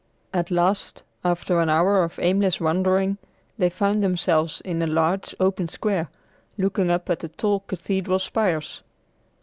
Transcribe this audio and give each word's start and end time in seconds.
At 0.33 0.49
last, 0.49 1.03
after 1.23 1.59
an 1.59 1.69
hour 1.69 2.01
of 2.03 2.17
aimless 2.17 2.59
wandering, 2.59 3.19
they 3.59 3.69
found 3.69 4.03
themselves 4.03 4.59
in 4.61 4.81
a 4.81 4.87
large, 4.87 5.35
open 5.39 5.67
square, 5.67 6.09
looking 6.57 6.89
up 6.89 7.07
at 7.11 7.19
the 7.19 7.29
tall 7.29 7.59
cathedral 7.59 8.17
spires. 8.17 8.81